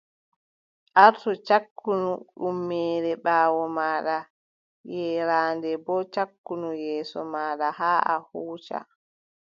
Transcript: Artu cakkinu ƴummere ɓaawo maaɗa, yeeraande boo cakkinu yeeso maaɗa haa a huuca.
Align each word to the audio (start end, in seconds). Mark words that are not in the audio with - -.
Artu 1.03 1.29
cakkinu 1.47 2.11
ƴummere 2.41 3.11
ɓaawo 3.23 3.61
maaɗa, 3.77 4.17
yeeraande 4.93 5.69
boo 5.85 6.01
cakkinu 6.13 6.69
yeeso 6.83 7.19
maaɗa 7.33 7.67
haa 7.79 7.99
a 8.13 8.15
huuca. 8.27 8.77